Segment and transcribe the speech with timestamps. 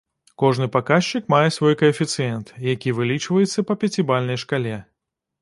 [0.43, 4.75] Кожны паказчык мае свой каэфіцыент, які вылічваецца па пяцібальнай шкале.